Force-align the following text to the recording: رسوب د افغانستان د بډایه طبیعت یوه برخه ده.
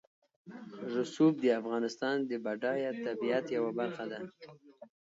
رسوب 0.93 1.33
د 1.43 1.45
افغانستان 1.61 2.15
د 2.29 2.31
بډایه 2.45 2.91
طبیعت 3.05 3.45
یوه 3.57 3.71
برخه 3.79 4.05
ده. 4.11 4.19